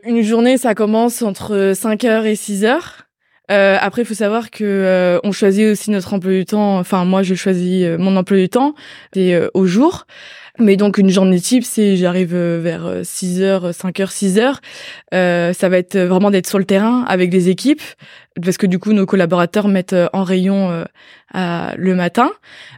Une 0.05 0.23
journée 0.23 0.57
ça 0.57 0.75
commence 0.75 1.23
entre 1.23 1.73
5 1.75 2.05
heures 2.05 2.27
et 2.27 2.37
6 2.37 2.65
heures 2.65 3.07
euh, 3.53 3.77
après, 3.81 4.03
il 4.03 4.05
faut 4.05 4.15
savoir 4.15 4.51
que 4.51 4.65
euh, 4.65 5.21
on 5.25 5.33
choisit 5.33 5.67
aussi 5.67 5.91
notre 5.91 6.15
emploi 6.15 6.33
du 6.33 6.45
temps. 6.47 6.79
Enfin, 6.79 7.05
moi, 7.05 7.23
je 7.23 7.35
choisis 7.35 7.85
euh, 7.85 7.99
mon 7.99 8.17
emploi 8.17 8.39
du 8.39 8.49
temps 8.49 8.75
et 9.15 9.37
au 9.55 9.67
jour. 9.67 10.07
Mais 10.59 10.77
donc 10.77 10.99
une 10.99 11.09
journée 11.09 11.41
type, 11.41 11.65
c'est 11.65 11.97
j'arrive 11.97 12.37
vers 12.37 13.01
6h, 13.03 13.73
5h, 13.73 14.11
6h. 14.11 14.57
Euh, 15.15 15.55
ça 15.55 15.69
va 15.71 15.79
être 15.79 15.99
vraiment 15.99 16.31
d'être 16.31 16.47
sur 16.47 16.59
le 16.59 16.67
terrain 16.67 17.05
avec 17.09 17.33
les 17.33 17.49
équipes 17.49 17.81
parce 18.43 18.59
que 18.59 18.67
du 18.67 18.79
coup 18.79 18.93
nos 18.93 19.07
collaborateurs 19.07 19.67
mettent 19.69 19.97
en 20.13 20.25
rayon 20.25 20.85
à, 21.33 21.75
le 21.79 21.95
matin. 21.95 22.33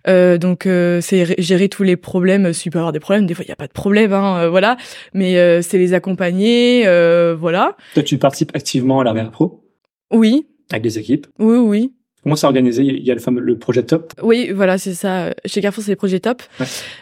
Euh, 0.06 0.38
donc 0.38 0.68
c'est 1.00 1.34
gérer 1.42 1.68
tous 1.68 1.82
les 1.82 1.96
problèmes. 1.96 2.52
S'il 2.52 2.70
peut 2.70 2.78
y 2.78 2.80
avoir 2.80 2.92
des 2.92 3.00
problèmes, 3.00 3.26
des 3.26 3.34
fois 3.34 3.44
il 3.44 3.48
n'y 3.48 3.54
a 3.54 3.56
pas 3.56 3.66
de 3.66 3.72
problème, 3.72 4.12
hein, 4.12 4.46
voilà. 4.46 4.76
Mais 5.12 5.60
c'est 5.60 5.78
les 5.78 5.94
accompagner, 5.94 6.84
voilà. 7.34 7.76
Toi 7.94 8.04
tu 8.04 8.18
participes 8.18 8.54
activement 8.54 9.00
à 9.00 9.04
la 9.04 9.24
pro? 9.24 9.64
Oui, 10.12 10.46
avec 10.70 10.82
des 10.82 10.99
équipes 10.99 11.26
Oui, 11.38 11.56
oui. 11.58 11.93
Comment 12.22 12.37
c'est 12.37 12.46
organisé? 12.46 12.82
Il 12.82 13.05
y 13.05 13.11
a 13.11 13.14
le 13.14 13.20
fameux 13.20 13.43
le 13.43 13.58
projet 13.58 13.82
Top? 13.82 14.14
Oui, 14.22 14.50
voilà, 14.50 14.78
c'est 14.78 14.94
ça. 14.94 15.34
Chez 15.44 15.61
Carrefour, 15.61 15.84
c'est 15.84 15.90
le 15.90 15.96
projet 15.96 16.20
Top. 16.20 16.43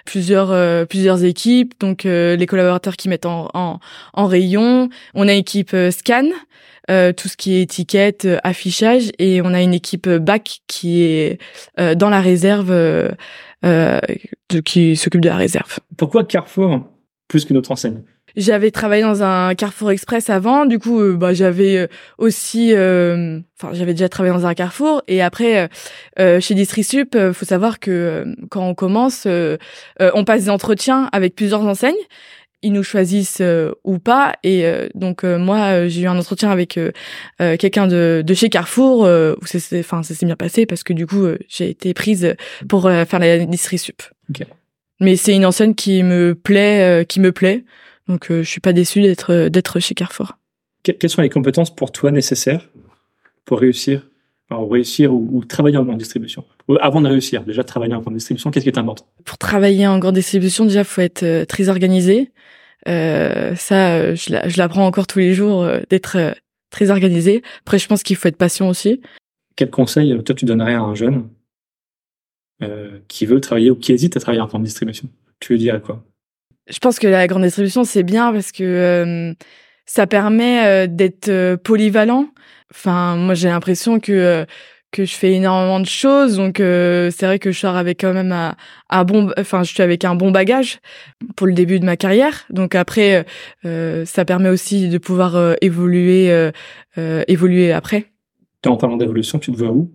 Plusieurs 0.04 0.50
euh, 0.50 0.84
plusieurs 0.84 1.22
équipes, 1.22 1.74
donc 1.78 2.06
euh, 2.06 2.34
les 2.34 2.46
collaborateurs 2.46 2.96
qui 2.96 3.08
mettent 3.08 3.26
en, 3.26 3.48
en, 3.54 3.78
en 4.14 4.26
rayon. 4.26 4.88
On 5.14 5.28
a 5.28 5.32
une 5.32 5.38
équipe 5.38 5.74
euh, 5.74 5.92
scan, 5.92 6.28
tout 6.88 7.28
ce 7.28 7.36
qui 7.36 7.54
est 7.54 7.62
étiquette, 7.62 8.26
affichage, 8.42 9.12
et 9.20 9.40
on 9.42 9.54
a 9.54 9.62
une 9.62 9.74
équipe 9.74 10.08
bac 10.08 10.58
qui 10.66 11.04
est 11.04 11.38
dans 11.78 12.10
la 12.10 12.20
réserve, 12.20 12.70
de, 13.62 14.60
qui 14.64 14.96
s'occupe 14.96 15.20
de 15.20 15.28
la 15.28 15.36
réserve. 15.36 15.78
Pourquoi 15.96 16.24
Carrefour 16.24 16.84
plus 17.28 17.44
qu'une 17.44 17.56
autre 17.56 17.70
enseigne? 17.70 18.02
J'avais 18.36 18.70
travaillé 18.70 19.02
dans 19.02 19.22
un 19.22 19.54
Carrefour 19.54 19.90
Express 19.90 20.30
avant, 20.30 20.66
du 20.66 20.78
coup, 20.78 21.00
euh, 21.00 21.16
bah, 21.16 21.34
j'avais 21.34 21.76
euh, 21.76 21.86
aussi, 22.18 22.72
euh, 22.74 23.40
enfin, 23.60 23.74
j'avais 23.74 23.92
déjà 23.92 24.08
travaillé 24.08 24.34
dans 24.34 24.46
un 24.46 24.54
Carrefour. 24.54 25.02
Et 25.08 25.22
après, 25.22 25.68
chez 26.18 26.54
DistriSup, 26.54 27.16
faut 27.32 27.44
savoir 27.44 27.80
que 27.80 28.24
quand 28.50 28.66
on 28.66 28.74
commence, 28.74 29.26
on 29.26 30.24
passe 30.24 30.44
des 30.44 30.50
entretiens 30.50 31.08
avec 31.12 31.34
plusieurs 31.34 31.62
enseignes. 31.62 31.94
Ils 32.62 32.72
nous 32.72 32.84
choisissent 32.84 33.42
ou 33.84 33.98
pas. 33.98 34.34
Et 34.44 34.64
donc 34.94 35.24
moi, 35.24 35.88
j'ai 35.88 36.02
eu 36.02 36.06
un 36.06 36.18
entretien 36.18 36.50
avec 36.50 36.78
quelqu'un 37.38 37.86
de, 37.86 38.22
de 38.24 38.34
chez 38.34 38.48
Carrefour 38.48 39.00
où 39.00 39.46
c'est, 39.46 39.80
enfin, 39.80 40.02
ça 40.02 40.14
s'est 40.14 40.26
bien 40.26 40.36
passé 40.36 40.66
parce 40.66 40.82
que 40.82 40.92
du 40.92 41.06
coup, 41.06 41.26
j'ai 41.48 41.70
été 41.70 41.94
prise 41.94 42.34
pour 42.68 42.82
faire 42.82 43.18
la 43.18 43.38
DistriSup. 43.44 44.02
Okay. 44.30 44.44
Mais 45.00 45.16
c'est 45.16 45.34
une 45.34 45.46
enseigne 45.46 45.74
qui 45.74 46.02
me 46.02 46.34
plaît, 46.34 47.04
qui 47.08 47.20
me 47.20 47.32
plaît. 47.32 47.64
Donc 48.08 48.30
euh, 48.30 48.42
je 48.42 48.48
suis 48.48 48.60
pas 48.60 48.72
déçu 48.72 49.00
d'être 49.02 49.32
euh, 49.32 49.48
d'être 49.48 49.80
chez 49.80 49.94
Carrefour. 49.94 50.38
quelles 50.82 51.10
sont 51.10 51.22
les 51.22 51.30
compétences 51.30 51.74
pour 51.74 51.92
toi 51.92 52.10
nécessaires 52.10 52.68
pour 53.44 53.60
réussir, 53.60 54.08
réussir 54.50 55.12
ou, 55.12 55.44
travailler 55.44 55.76
en 55.76 55.84
grande 55.84 55.98
distribution? 55.98 56.44
Avant 56.80 57.00
de 57.00 57.08
réussir, 57.08 57.44
déjà 57.44 57.64
travailler 57.64 57.94
en 57.94 58.00
grande 58.00 58.14
distribution, 58.14 58.50
qu'est-ce 58.50 58.64
qui 58.64 58.70
est 58.70 58.78
important? 58.78 59.06
Pour 59.24 59.38
travailler 59.38 59.86
en 59.86 59.98
grande 59.98 60.14
distribution, 60.14 60.64
déjà 60.64 60.84
faut 60.84 61.00
être 61.00 61.22
euh, 61.22 61.44
très 61.44 61.68
organisé. 61.68 62.30
Euh, 62.88 63.54
ça, 63.54 64.14
je 64.14 64.58
l'apprends 64.58 64.86
encore 64.86 65.06
tous 65.06 65.20
les 65.20 65.34
jours 65.34 65.64
d'être 65.88 66.34
très 66.70 66.90
organisé. 66.90 67.42
Après, 67.60 67.78
je 67.78 67.86
pense 67.86 68.02
qu'il 68.02 68.16
faut 68.16 68.28
être 68.28 68.36
patient 68.36 68.68
aussi. 68.68 69.00
Quel 69.54 69.70
conseil 69.70 70.20
toi 70.24 70.34
tu 70.34 70.44
donnerais 70.46 70.74
à 70.74 70.80
un 70.80 70.94
jeune 70.94 71.28
qui 73.06 73.26
veut 73.26 73.40
travailler 73.40 73.70
ou 73.70 73.76
qui 73.76 73.92
hésite 73.92 74.16
à 74.16 74.20
travailler 74.20 74.40
en 74.40 74.46
grande 74.46 74.64
distribution? 74.64 75.08
Tu 75.38 75.52
lui 75.52 75.60
dirais 75.60 75.80
quoi? 75.80 76.04
Je 76.68 76.78
pense 76.78 76.98
que 76.98 77.06
la 77.06 77.26
grande 77.26 77.42
distribution, 77.42 77.84
c'est 77.84 78.02
bien 78.02 78.32
parce 78.32 78.52
que 78.52 78.62
euh, 78.62 79.34
ça 79.86 80.06
permet 80.06 80.64
euh, 80.64 80.86
d'être 80.86 81.28
euh, 81.28 81.56
polyvalent. 81.56 82.28
Enfin, 82.70 83.16
moi, 83.16 83.34
j'ai 83.34 83.48
l'impression 83.48 84.00
que 84.00 84.46
que 84.90 85.06
je 85.06 85.14
fais 85.14 85.32
énormément 85.32 85.80
de 85.80 85.86
choses, 85.86 86.36
donc 86.36 86.56
c'est 86.58 87.22
vrai 87.22 87.38
que 87.38 87.50
je 87.50 87.58
sors 87.58 87.76
avec 87.76 88.02
quand 88.02 88.12
même 88.12 88.30
un, 88.90 89.04
bon, 89.04 89.32
enfin, 89.38 89.62
je 89.62 89.72
suis 89.72 89.82
avec 89.82 90.04
un 90.04 90.14
bon 90.14 90.30
bagage 90.30 90.80
pour 91.34 91.46
le 91.46 91.54
début 91.54 91.80
de 91.80 91.86
ma 91.86 91.96
carrière. 91.96 92.44
Donc 92.50 92.74
après, 92.74 93.24
ça 93.64 94.24
permet 94.26 94.50
aussi 94.50 94.90
de 94.90 94.98
pouvoir 94.98 95.54
évoluer, 95.62 96.50
évoluer 96.98 97.72
après. 97.72 98.12
En 98.66 98.76
parlant 98.76 98.98
d'évolution, 98.98 99.38
tu 99.38 99.50
te 99.50 99.56
vois 99.56 99.70
où? 99.70 99.90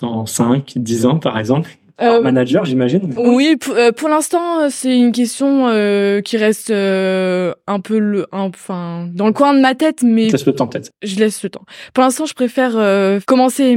Dans 0.00 0.26
5, 0.26 0.72
10 0.74 1.06
ans, 1.06 1.18
par 1.20 1.38
exemple? 1.38 1.70
Euh, 2.00 2.20
manager, 2.20 2.64
j'imagine. 2.64 3.14
Oui, 3.16 3.56
pour, 3.56 3.74
euh, 3.74 3.90
pour 3.90 4.08
l'instant, 4.08 4.60
euh, 4.60 4.68
c'est 4.70 4.96
une 4.98 5.12
question 5.12 5.68
euh, 5.68 6.20
qui 6.20 6.36
reste 6.36 6.70
un 6.70 7.80
peu 7.80 7.98
le, 7.98 8.26
enfin, 8.32 9.08
dans 9.12 9.26
le 9.26 9.32
coin 9.32 9.54
de 9.54 9.60
ma 9.60 9.74
tête, 9.74 10.02
mais. 10.02 10.26
Je 10.26 10.32
laisse 10.32 10.46
le 10.46 10.54
temps 10.54 10.66
peut-être. 10.66 10.90
Je 11.02 11.16
laisse 11.16 11.42
le 11.42 11.50
temps. 11.50 11.64
Pour 11.94 12.04
l'instant, 12.04 12.26
je 12.26 12.34
préfère 12.34 12.72
commencer 13.26 13.76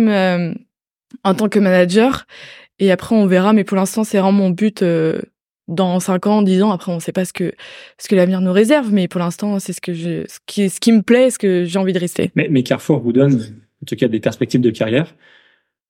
en 1.24 1.34
tant 1.34 1.50
que 1.50 1.60
manager 1.60 2.26
et 2.80 2.92
après 2.92 3.16
on 3.16 3.26
verra. 3.26 3.54
Mais 3.54 3.64
pour 3.64 3.78
l'instant, 3.78 4.04
c'est 4.04 4.20
vraiment 4.20 4.32
mon 4.32 4.50
but. 4.50 4.84
dans 5.68 6.00
5 6.00 6.28
ans, 6.28 6.42
10 6.42 6.64
ans, 6.64 6.72
après 6.72 6.92
on 6.92 7.00
sait 7.00 7.12
pas 7.12 7.26
ce 7.26 7.34
que 7.34 7.54
ce 8.00 8.08
que 8.08 8.16
l'avenir 8.16 8.42
nous 8.42 8.52
réserve, 8.52 8.92
mais 8.92 9.08
pour 9.08 9.20
l'instant 9.20 9.60
c'est 9.60 9.72
ce 9.72 9.82
que 9.82 9.94
je 9.94 10.26
ce 10.28 10.40
qui 10.48 10.70
ce 10.70 10.80
qui 10.80 10.92
me 10.92 11.04
plaît, 11.04 11.30
ce 11.30 11.38
que 11.38 11.64
j'ai 11.64 11.78
envie 11.78 11.94
de 11.94 12.00
rester. 12.00 12.32
Mais, 12.36 12.48
mais 12.50 12.64
Carrefour 12.64 13.00
vous 13.00 13.14
donne 13.14 13.36
en 13.36 13.86
tout 13.86 13.96
cas 13.96 14.08
des 14.08 14.20
perspectives 14.20 14.62
de 14.62 14.72
carrière 14.72 15.14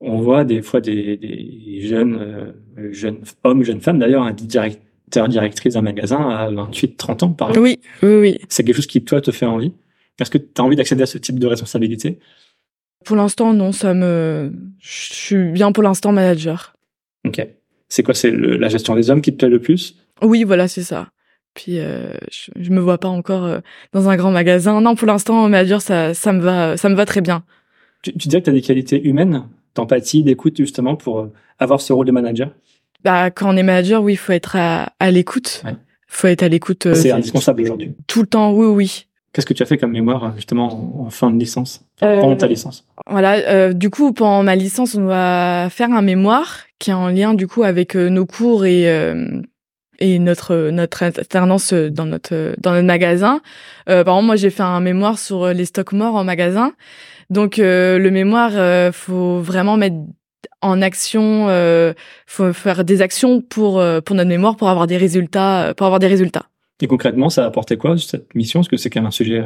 on 0.02 0.22
voit 0.22 0.44
des 0.44 0.62
fois 0.62 0.82
des, 0.82 1.18
des 1.18 1.82
jeunes, 1.82 2.18
euh, 2.20 2.92
jeunes 2.92 3.20
hommes, 3.44 3.64
jeunes 3.64 3.82
femmes 3.82 4.00
d'ailleurs, 4.00 4.24
un 4.24 4.34
directeur, 4.34 5.28
directrice 5.28 5.74
d'un 5.74 5.82
magasin 5.82 6.30
à 6.30 6.50
28, 6.50 6.96
30 6.98 7.24
ans, 7.24 7.30
par 7.34 7.50
exemple. 7.50 7.68
Oui, 7.68 7.80
oui, 8.04 8.16
oui. 8.20 8.38
C'est 8.48 8.64
quelque 8.64 8.76
chose 8.76 8.88
qui, 8.88 9.04
toi, 9.04 9.22
te 9.22 9.32
fait 9.32 9.46
envie? 9.46 9.74
Est-ce 10.20 10.30
que 10.32 10.38
tu 10.38 10.48
as 10.58 10.64
envie 10.64 10.76
d'accéder 10.76 11.04
à 11.04 11.06
ce 11.06 11.18
type 11.18 11.40
de 11.40 11.48
responsabilité? 11.48 12.20
Pour 13.06 13.16
l'instant, 13.16 13.54
non, 13.54 13.72
ça 13.72 13.94
me, 13.94 14.52
je 14.80 15.14
suis 15.14 15.52
bien 15.52 15.72
pour 15.72 15.84
l'instant 15.84 16.12
manager. 16.12 16.76
Ok. 17.26 17.46
C'est 17.88 18.04
quoi 18.04 18.14
C'est 18.14 18.32
la 18.32 18.68
gestion 18.70 18.96
des 18.96 19.10
hommes 19.10 19.22
qui 19.22 19.32
te 19.32 19.38
plaît 19.38 19.50
le 19.50 19.60
plus? 19.60 19.96
Oui, 20.22 20.44
voilà, 20.44 20.68
c'est 20.68 20.84
ça. 20.84 21.10
Puis 21.56 21.80
euh, 21.80 22.14
je, 22.32 22.52
je 22.56 22.70
me 22.70 22.80
vois 22.80 22.98
pas 23.00 23.08
encore 23.08 23.46
euh, 23.46 23.60
dans 23.94 24.10
un 24.10 24.16
grand 24.18 24.32
magasin. 24.32 24.80
Non, 24.82 24.96
pour 24.96 25.08
l'instant, 25.08 25.48
manager, 25.50 25.82
ça, 25.82 26.14
ça 26.14 26.32
me 26.34 26.42
va, 26.42 26.78
ça 26.78 26.90
me 26.90 26.96
va 26.96 27.06
très 27.06 27.22
bien. 27.22 27.44
tu, 28.04 28.12
tu 28.14 28.28
disais 28.28 28.40
que 28.40 28.46
tu 28.46 28.50
as 28.52 28.54
des 28.54 28.62
qualités 28.62 29.02
humaines, 29.08 29.46
d'empathie, 29.76 30.24
d'écoute 30.24 30.58
justement 30.58 30.96
pour 30.96 31.20
euh, 31.20 31.34
avoir 31.60 31.82
ce 31.82 31.94
rôle 31.94 32.06
de 32.06 32.12
manager? 32.12 32.52
Bah, 33.04 33.32
quand 33.32 33.54
on 33.54 33.58
est 33.58 33.64
manager, 33.64 34.04
oui, 34.04 34.14
il 34.14 34.18
faut 34.18 34.34
être 34.34 34.56
à, 34.56 34.92
à 35.00 35.12
l'écoute. 35.12 35.62
Ouais. 35.66 35.76
Faut 36.08 36.28
être 36.28 36.44
à 36.44 36.50
l'écoute 36.50 36.86
euh, 36.88 36.96
C'est 36.96 37.12
indispensable 37.12 37.62
aujourd'hui. 37.62 37.94
tout 38.08 38.22
le 38.22 38.28
temps. 38.28 38.52
Oui, 38.52 38.66
oui. 38.68 39.06
Qu'est-ce 39.32 39.46
que 39.46 39.54
tu 39.54 39.62
as 39.62 39.68
fait 39.68 39.78
comme 39.78 39.92
mémoire 39.92 40.34
justement 40.36 41.04
en, 41.06 41.10
fin 41.12 41.30
de 41.30 41.38
licence, 41.38 41.82
Euh, 42.02 42.20
pendant 42.20 42.36
ta 42.36 42.48
licence? 42.48 42.86
Voilà. 43.08 43.34
euh, 43.48 43.74
du 43.74 43.92
coup, 43.92 44.12
pendant 44.12 44.42
ma 44.42 44.56
licence, 44.56 44.96
on 44.96 45.02
doit 45.02 45.70
faire 45.70 45.92
un 45.92 46.02
mémoire 46.02 46.62
qui 46.80 46.90
est 46.90 46.94
en 46.96 47.10
lien 47.10 47.36
du 47.36 47.46
coup 47.48 47.64
avec 47.64 47.96
euh, 47.96 48.10
nos 48.10 48.26
cours 48.26 48.66
et 48.66 48.90
euh, 48.90 49.42
et 50.00 50.18
notre 50.18 50.72
notre 50.72 51.04
alternance 51.04 51.74
dans 51.74 52.06
notre 52.06 52.56
dans 52.60 52.72
notre 52.72 52.88
magasin. 52.88 53.42
Euh, 53.88 54.04
par 54.04 54.16
exemple, 54.16 54.26
moi, 54.28 54.36
j'ai 54.36 54.50
fait 54.50 54.64
un 54.64 54.80
mémoire 54.80 55.20
sur 55.20 55.48
les 55.50 55.66
stocks 55.66 55.92
morts 55.94 56.16
en 56.16 56.24
magasin. 56.24 56.74
Donc, 57.30 57.60
euh, 57.60 58.00
le 58.00 58.12
mémoire, 58.12 58.52
euh, 58.56 58.92
faut 58.92 59.40
vraiment 59.40 59.78
mettre 59.78 59.98
en 60.62 60.82
action, 60.82 61.48
euh, 61.50 61.94
faut 62.26 62.52
faire 62.54 62.84
des 62.84 63.02
actions 63.02 63.42
pour 63.42 63.80
euh, 63.80 64.02
pour 64.02 64.16
notre 64.16 64.30
mémoire 64.30 64.56
pour 64.58 64.70
avoir 64.70 64.88
des 64.88 64.98
résultats, 64.98 65.74
pour 65.76 65.86
avoir 65.86 66.00
des 66.00 66.08
résultats. 66.08 66.48
Et 66.82 66.88
concrètement, 66.88 67.30
ça 67.30 67.44
a 67.44 67.48
apporté 67.48 67.78
quoi 67.78 67.98
cette 67.98 68.34
mission? 68.36 68.62
Parce 68.62 68.70
que 68.70 68.78
c'est 68.78 68.90
quand 68.90 69.02
même 69.02 69.08
un 69.08 69.12
sujet 69.12 69.44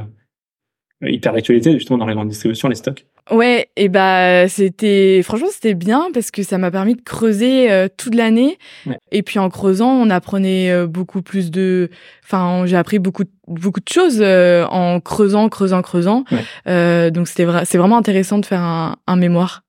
euh, 1.04 1.10
hyper 1.10 1.34
d'actualité 1.34 1.74
justement 1.74 2.00
dans 2.00 2.08
les 2.08 2.14
grandes 2.14 2.30
distributions, 2.30 2.70
les 2.70 2.76
stocks. 2.76 3.06
Ouais, 3.32 3.70
et 3.78 3.88
bah 3.88 4.48
c'était 4.50 5.22
franchement 5.24 5.48
c'était 5.52 5.76
bien 5.76 6.10
parce 6.14 6.32
que 6.32 6.44
ça 6.44 6.58
m'a 6.58 6.72
permis 6.72 6.96
de 6.96 7.02
creuser 7.02 7.72
euh, 7.72 7.88
toute 7.96 8.16
l'année. 8.16 8.58
Ouais. 8.86 8.98
Et 9.12 9.24
puis 9.24 9.40
en 9.40 9.50
creusant, 9.50 9.92
on 9.92 10.10
apprenait 10.10 10.72
euh, 10.72 10.88
beaucoup 10.88 11.22
plus 11.22 11.52
de 11.52 11.90
enfin, 12.24 12.66
j'ai 12.66 12.76
appris 12.76 13.00
beaucoup 13.00 13.24
beaucoup 13.48 13.80
de 13.80 13.90
choses 13.90 14.20
euh, 14.22 14.66
en 14.66 15.00
creusant, 15.00 15.48
creusant, 15.50 15.82
creusant. 15.82 16.26
Ouais. 16.66 17.12
Donc 17.12 17.28
c'était 17.28 17.48
c'est 17.66 17.78
vraiment 17.78 17.98
intéressant 17.98 18.40
de 18.40 18.46
faire 18.46 18.62
un, 18.62 18.98
un 19.08 19.16
mémoire. 19.16 19.64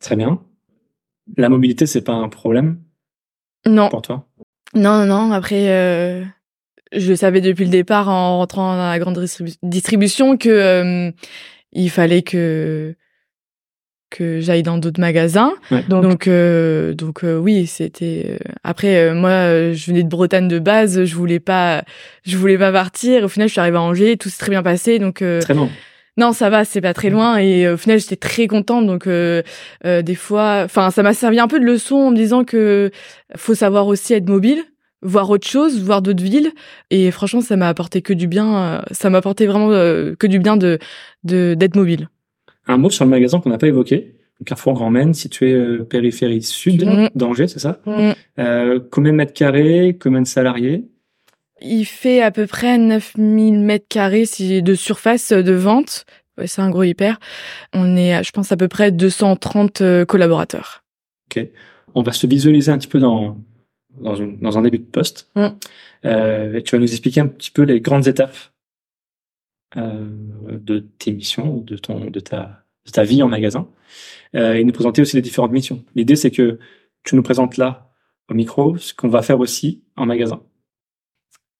Très 0.00 0.16
bien. 0.16 0.40
La 1.36 1.48
mobilité, 1.48 1.86
c'est 1.86 2.02
pas 2.02 2.12
un 2.12 2.28
problème 2.28 2.78
Non, 3.66 3.88
pour 3.88 4.02
toi? 4.02 4.26
Non, 4.74 4.98
non, 4.98 5.06
non. 5.06 5.32
Après, 5.32 6.22
je 6.92 7.14
savais 7.14 7.40
depuis 7.40 7.64
le 7.64 7.70
départ 7.70 8.08
en 8.08 8.38
rentrant 8.38 8.76
dans 8.76 8.88
la 8.90 8.98
grande 8.98 9.18
distribu- 9.18 9.56
distribution 9.62 10.36
que 10.36 10.48
euh, 10.48 11.10
il 11.72 11.90
fallait 11.90 12.22
que 12.22 12.94
que 14.10 14.38
j'aille 14.38 14.62
dans 14.62 14.78
d'autres 14.78 15.00
magasins. 15.00 15.52
Ouais. 15.72 15.82
Donc, 15.88 16.28
euh, 16.28 16.94
donc 16.94 17.24
euh, 17.24 17.36
oui, 17.36 17.66
c'était. 17.66 18.26
euh, 18.28 18.52
Après, 18.62 18.96
euh, 19.08 19.14
moi, 19.14 19.72
je 19.72 19.86
venais 19.86 20.04
de 20.04 20.08
Bretagne 20.08 20.46
de 20.46 20.60
base. 20.60 21.04
Je 21.04 21.14
voulais 21.16 21.40
pas, 21.40 21.82
je 22.24 22.36
voulais 22.36 22.58
pas 22.58 22.70
partir. 22.70 23.24
Au 23.24 23.28
final, 23.28 23.48
je 23.48 23.52
suis 23.54 23.60
arrivée 23.60 23.76
à 23.78 23.82
Angers. 23.82 24.16
Tout 24.16 24.28
s'est 24.28 24.38
très 24.38 24.50
bien 24.50 24.62
passé. 24.62 25.00
Donc, 25.00 25.20
euh, 25.20 25.40
Très 25.40 25.54
bien. 25.54 25.68
non, 26.16 26.32
ça 26.32 26.48
va, 26.48 26.64
c'est 26.64 26.80
pas 26.80 26.94
très 26.94 27.10
loin. 27.10 27.38
Et 27.38 27.66
euh, 27.66 27.74
au 27.74 27.76
final, 27.76 27.98
j'étais 27.98 28.14
très 28.14 28.46
contente. 28.46 28.86
Donc, 28.86 29.08
euh, 29.08 29.42
euh, 29.84 30.00
des 30.02 30.14
fois, 30.14 30.62
enfin, 30.64 30.92
ça 30.92 31.02
m'a 31.02 31.12
servi 31.14 31.40
un 31.40 31.48
peu 31.48 31.58
de 31.58 31.64
leçon 31.64 31.96
en 31.96 32.10
me 32.12 32.16
disant 32.16 32.44
que 32.44 32.92
faut 33.34 33.54
savoir 33.56 33.88
aussi 33.88 34.14
être 34.14 34.28
mobile, 34.28 34.62
voir 35.04 35.30
autre 35.30 35.46
chose, 35.46 35.80
voir 35.80 36.02
d'autres 36.02 36.22
villes. 36.24 36.50
Et 36.90 37.10
franchement, 37.12 37.40
ça 37.40 37.54
m'a 37.56 37.68
apporté 37.68 38.02
que 38.02 38.12
du 38.12 38.26
bien. 38.26 38.56
euh, 38.56 38.82
ça 38.90 39.10
m'a 39.10 39.18
apporté 39.18 39.46
vraiment 39.46 39.70
euh, 39.70 40.14
que 40.16 40.26
du 40.26 40.38
bien 40.40 40.56
de 40.56 40.78
de 41.22 41.54
d'être 41.56 41.76
mobile. 41.76 42.08
Un 42.66 42.78
mot 42.78 42.90
sur 42.90 43.04
le 43.04 43.10
magasin 43.10 43.38
qu'on 43.40 43.50
n'a 43.50 43.58
pas 43.58 43.68
évoqué. 43.68 44.16
Carrefour 44.46 44.72
Grand 44.74 44.90
Maine, 44.90 45.14
situé 45.14 45.52
euh, 45.52 45.84
périphérie 45.84 46.42
sud 46.42 46.84
Mhm. 46.84 47.10
d'Angers, 47.14 47.46
c'est 47.46 47.60
ça 47.60 47.80
Mm. 47.86 48.12
euh, 48.40 48.80
Combien 48.90 49.12
de 49.12 49.16
mètres 49.18 49.32
carrés 49.32 49.96
Combien 50.00 50.22
de 50.22 50.26
salariés? 50.26 50.84
Il 51.62 51.84
fait 51.84 52.20
à 52.20 52.30
peu 52.32 52.46
près 52.46 52.76
9000 52.78 53.60
mètres 53.60 53.86
carrés 53.88 54.24
de 54.40 54.74
surface 54.74 55.32
de 55.32 55.52
vente. 55.52 56.04
Ouais, 56.36 56.48
c'est 56.48 56.60
un 56.62 56.68
gros 56.70 56.82
hyper. 56.82 57.20
On 57.72 57.96
est, 57.96 58.24
je 58.24 58.32
pense, 58.32 58.50
à 58.50 58.56
peu 58.56 58.66
près 58.66 58.90
230 58.90 59.80
euh, 59.82 60.04
collaborateurs. 60.04 60.82
On 61.94 62.02
va 62.02 62.10
se 62.12 62.26
visualiser 62.26 62.72
un 62.72 62.78
petit 62.78 62.88
peu 62.88 62.98
dans 62.98 63.36
dans, 64.00 64.14
une- 64.14 64.38
dans 64.38 64.58
un 64.58 64.62
début 64.62 64.78
de 64.78 64.84
poste. 64.84 65.30
Mm. 65.36 65.46
Euh, 66.04 66.54
et 66.54 66.62
tu 66.62 66.74
vas 66.76 66.80
nous 66.80 66.90
expliquer 66.90 67.20
un 67.20 67.26
petit 67.28 67.50
peu 67.50 67.62
les 67.62 67.80
grandes 67.80 68.06
étapes 68.06 68.36
euh, 69.76 70.08
de 70.50 70.78
tes 70.98 71.12
missions, 71.12 71.56
de 71.58 71.76
ton 71.76 72.04
de 72.10 72.20
ta 72.20 72.60
de 72.86 72.90
ta 72.90 73.02
vie 73.02 73.22
en 73.22 73.28
magasin, 73.28 73.66
euh, 74.36 74.54
et 74.54 74.62
nous 74.64 74.72
présenter 74.72 75.00
aussi 75.00 75.16
les 75.16 75.22
différentes 75.22 75.52
missions. 75.52 75.82
L'idée, 75.94 76.16
c'est 76.16 76.30
que 76.30 76.58
tu 77.02 77.16
nous 77.16 77.22
présentes 77.22 77.56
là 77.56 77.90
au 78.30 78.34
micro 78.34 78.76
ce 78.76 78.92
qu'on 78.92 79.08
va 79.08 79.22
faire 79.22 79.40
aussi 79.40 79.82
en 79.96 80.04
magasin. 80.04 80.42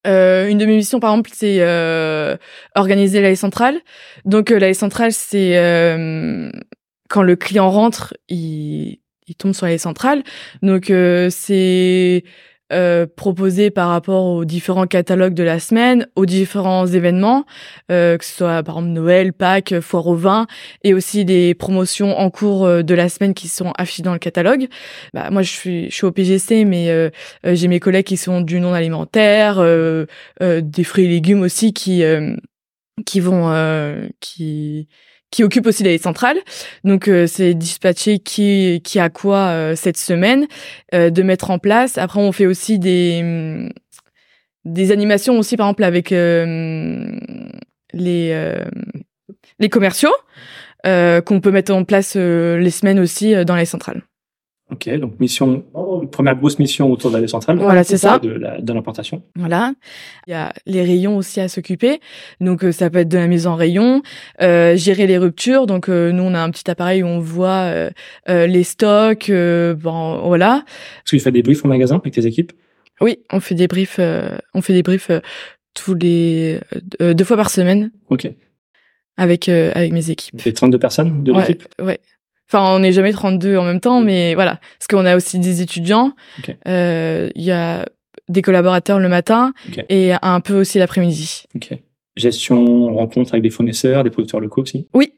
Euh, 0.07 0.49
une 0.49 0.59
de 0.59 0.67
mes 0.67 0.77
missions, 0.77 1.01
par 1.01 1.13
exemple, 1.15 1.31
c'est 1.33 1.61
euh, 1.61 2.37
organiser 2.75 3.23
l'allée 3.23 3.37
centrale. 3.37 3.81
Donc, 4.27 4.51
euh, 4.51 4.59
l'allée 4.59 4.75
centrale, 4.75 5.13
c'est 5.13 5.55
quand 7.09 7.23
le 7.23 7.37
client 7.37 7.71
rentre, 7.71 8.15
il, 8.29 8.99
il 9.27 9.35
tombe 9.35 9.53
sur 9.53 9.67
l'allée 9.67 9.79
centrale. 9.79 10.23
Donc, 10.63 10.91
euh, 10.91 11.29
c'est 11.31 12.25
euh, 12.73 13.07
proposé 13.07 13.71
par 13.71 13.91
rapport 13.91 14.25
aux 14.25 14.45
différents 14.45 14.87
catalogues 14.87 15.35
de 15.35 15.43
la 15.43 15.61
semaine, 15.61 16.09
aux 16.17 16.27
différents 16.27 16.87
événements, 16.87 17.45
euh, 17.91 18.17
que 18.17 18.25
ce 18.25 18.35
soit 18.35 18.63
par 18.63 18.77
exemple 18.77 18.95
Noël, 18.95 19.33
Pâques, 19.33 19.81
foire 19.81 20.07
au 20.07 20.15
vin, 20.15 20.47
et 20.83 20.95
aussi 20.95 21.25
des 21.25 21.55
promotions 21.55 22.19
en 22.19 22.31
cours 22.31 22.65
euh, 22.65 22.83
de 22.83 22.95
la 22.95 23.09
semaine 23.09 23.35
qui 23.35 23.49
sont 23.49 23.73
affichées 23.77 24.03
dans 24.03 24.15
le 24.15 24.19
catalogue. 24.19 24.69
Bah, 25.13 25.31
moi, 25.31 25.43
je 25.43 25.51
suis, 25.51 25.91
je 25.91 25.95
suis 25.95 26.07
au 26.07 26.13
PGC, 26.13 26.65
mais 26.65 26.91
euh, 26.91 27.11
euh, 27.47 27.55
j'ai 27.55 27.69
mes 27.69 27.81
collègues 27.81 28.07
qui 28.07 28.17
sont 28.17 28.41
du 28.41 28.61
non 28.61 28.73
alimentaire, 28.73 29.59
euh, 29.59 30.07
euh, 30.43 30.61
des 30.63 30.85
fruits 30.85 31.05
et 31.05 31.09
légumes 31.09 31.43
aussi 31.43 31.73
qui 31.75 32.03
euh, 32.03 32.35
qui 33.07 33.21
vont 33.21 33.51
euh, 33.51 34.09
qui 34.21 34.89
qui 35.35 35.43
occupent 35.43 35.67
aussi 35.67 35.83
les 35.83 35.99
centrales. 35.99 36.39
Donc 36.85 37.09
euh, 37.09 37.27
c'est 37.27 37.55
dispatcher 37.55 38.21
qui 38.21 38.81
qui 38.85 39.01
a 39.01 39.11
quoi 39.11 39.49
euh, 39.49 39.75
cette 39.75 39.97
semaine, 39.97 40.47
euh, 40.95 41.11
de 41.11 41.23
mettre 41.25 41.51
en 41.51 41.59
place. 41.59 41.99
Après 41.99 42.21
on 42.21 42.31
fait 42.31 42.47
aussi 42.47 42.79
des 42.79 43.19
hum, 43.21 43.69
des 44.65 44.93
animations 44.93 45.37
aussi 45.37 45.57
par 45.57 45.67
exemple 45.67 45.83
avec 45.83 46.13
euh, 46.13 47.05
les 47.93 48.55
les 49.59 49.69
commerciaux 49.69 50.15
qu'on 50.85 51.41
peut 51.43 51.51
mettre 51.51 51.73
en 51.75 51.85
place 51.85 52.15
les 52.15 52.71
semaines 52.71 53.01
aussi 53.01 53.35
dans 53.45 53.57
les 53.57 53.65
centrales. 53.65 54.03
Ok, 54.75 54.89
donc 54.99 55.21
mission, 55.21 55.63
première 56.11 56.35
grosse 56.35 56.59
mission 56.59 56.91
autour 56.91 57.13
de 57.13 57.19
la 57.19 57.29
centrale. 57.29 57.59
Voilà, 57.59 57.85
c'est 57.85 57.97
ça. 57.97 58.19
De 58.19 58.73
l'importation. 58.73 59.23
Voilà. 59.37 59.73
Il 60.27 60.33
y 60.33 60.35
a 60.35 60.53
les 60.67 60.83
rayons 60.83 61.17
aussi 61.17 61.41
à 61.41 61.47
s'occuper. 61.49 62.01
Donc 62.41 62.65
euh, 62.65 62.73
ça 62.73 62.91
peut 62.91 62.99
être 62.99 63.09
de 63.09 63.19
la 63.19 63.29
mise 63.29 63.47
en 63.47 63.55
rayon, 63.55 64.03
euh, 64.43 64.77
gérer 64.77 65.07
les 65.07 65.17
ruptures. 65.17 65.67
Donc 65.67 65.89
euh, 65.89 66.11
nous 66.11 66.25
on 66.25 66.35
a 66.35 66.41
un 66.41 66.51
petit 66.51 66.69
appareil 66.69 67.05
où 67.05 67.07
on 67.07 67.21
voit 67.21 67.71
les 68.27 68.65
stocks. 68.65 69.31
bon 69.31 70.27
voilà. 70.27 70.65
Est-ce 70.99 71.13
que 71.13 71.17
tu 71.17 71.21
fais 71.21 71.31
des 71.31 71.43
briefs 71.43 71.65
au 71.65 71.69
magasin 71.69 71.97
avec 71.97 72.13
tes 72.13 72.27
équipes? 72.27 72.53
Oui, 73.01 73.19
on 73.31 73.39
fait 73.39 73.55
des 73.55 73.69
briefs. 73.69 74.01
on 74.55 74.61
fait 74.61 74.73
des 74.73 74.83
briefs 74.83 75.11
tous 75.75 75.95
les 75.95 76.59
deux 77.01 77.25
fois 77.25 77.37
par 77.37 77.51
semaine 77.51 77.93
Ok. 78.11 78.29
avec 79.17 79.49
avec 79.49 79.93
mes 79.93 80.11
équipes. 80.11 80.37
Tu 80.39 80.43
fais 80.43 80.53
32 80.53 80.79
personnes 80.81 81.23
de 81.23 81.31
Ouais, 81.31 81.41
l'équipe? 81.47 81.65
ouais. 81.81 82.01
Enfin, 82.51 82.75
on 82.75 82.79
n'est 82.81 82.93
jamais 82.93 83.13
32 83.13 83.57
en 83.57 83.65
même 83.65 83.81
temps, 83.81 84.01
mais 84.01 84.35
voilà. 84.35 84.61
Parce 84.79 84.87
qu'on 84.89 85.07
a 85.07 85.17
aussi 85.17 85.39
des 85.39 85.63
étudiants. 85.63 86.13
Ok. 86.39 86.57
Euh, 86.69 87.31
Il 87.35 87.43
y 87.43 87.51
a 87.53 87.87
des 88.29 88.43
collaborateurs 88.43 89.01
le 89.01 89.09
matin 89.09 89.53
Ok. 89.69 89.85
et 89.89 90.13
un 90.23 90.41
peu 90.41 90.55
aussi 90.61 90.79
l'après-midi. 90.79 91.45
Ok. 91.57 91.71
Gestion, 92.17 92.95
rencontre 92.95 93.33
avec 93.35 93.43
des 93.43 93.51
fournisseurs, 93.51 94.05
des 94.05 94.11
producteurs 94.11 94.41
locaux 94.41 94.63
aussi? 94.63 94.87
Oui, 94.95 95.13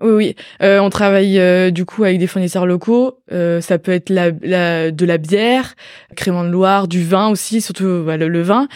oui, 0.00 0.10
oui. 0.12 0.34
Euh, 0.62 0.78
on 0.78 0.90
travaille 0.90 1.38
euh, 1.38 1.70
du 1.70 1.84
coup 1.84 2.04
avec 2.04 2.18
des 2.18 2.26
fournisseurs 2.26 2.66
locaux. 2.66 3.18
Euh, 3.32 3.60
ça 3.60 3.78
peut 3.78 3.92
être 3.92 4.10
la, 4.10 4.30
la- 4.42 4.90
de 4.92 5.06
la 5.06 5.18
bière, 5.18 5.74
crément 6.14 6.44
de 6.44 6.50
Loire, 6.50 6.86
du 6.86 7.02
vin 7.02 7.28
aussi, 7.30 7.60
surtout 7.60 8.02
voilà, 8.04 8.26
le 8.28 8.42
vin. 8.42 8.68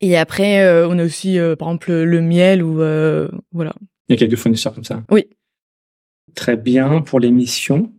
Et 0.00 0.16
après, 0.16 0.60
euh, 0.64 0.88
on 0.88 0.98
a 0.98 1.04
aussi 1.04 1.38
euh, 1.38 1.54
par 1.54 1.68
exemple 1.68 1.90
le, 1.90 2.04
le 2.06 2.20
miel 2.22 2.62
ou 2.62 2.80
euh, 2.80 3.28
voilà. 3.52 3.74
Il 4.08 4.14
y 4.14 4.16
a 4.16 4.18
quelques 4.18 4.38
fournisseurs 4.40 4.72
comme 4.74 4.84
ça? 4.84 5.02
Oui. 5.10 5.26
Très 6.34 6.56
bien. 6.56 7.00
Pour 7.02 7.20
les 7.20 7.30
missions, 7.30 7.90